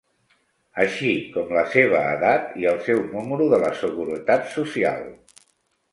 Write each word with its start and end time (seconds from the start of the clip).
Així 0.83 1.11
com 1.35 1.51
la 1.57 1.65
seva 1.75 2.01
edat 2.15 2.57
i 2.63 2.67
el 2.71 2.81
seu 2.89 3.05
número 3.11 3.51
de 3.55 3.63
la 3.67 3.73
Seguretat 3.85 4.51
Social. 4.59 5.09